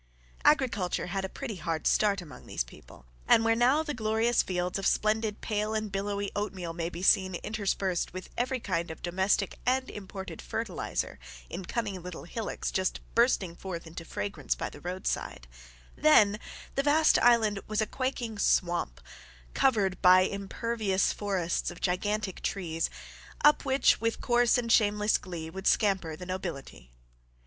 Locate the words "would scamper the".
25.51-26.25